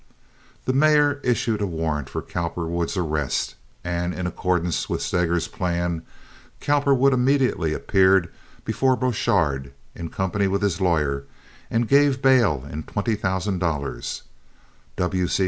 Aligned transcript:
The 0.65 0.73
mayor 0.73 1.21
issued 1.23 1.61
a 1.61 1.67
warrant 1.67 2.09
for 2.09 2.23
Cowperwood's 2.23 2.97
arrest, 2.97 3.53
and, 3.83 4.15
in 4.15 4.25
accordance 4.25 4.89
with 4.89 4.99
Steger's 4.99 5.47
plan, 5.47 6.01
Cowperwood 6.59 7.13
immediately 7.13 7.73
appeared 7.75 8.33
before 8.65 8.97
Borchardt 8.97 9.73
in 9.93 10.09
company 10.09 10.47
with 10.47 10.63
his 10.63 10.81
lawyer 10.81 11.25
and 11.69 11.87
gave 11.87 12.19
bail 12.19 12.65
in 12.67 12.81
twenty 12.81 13.13
thousand 13.13 13.59
dollars 13.59 14.23
(W. 14.95 15.27
C. 15.27 15.39